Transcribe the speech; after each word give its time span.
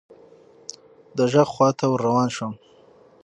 د 1.17 1.19
ږغ 1.31 1.47
خواته 1.53 1.85
ور 1.89 1.99
روان 2.07 2.29
شوم. 2.35 2.53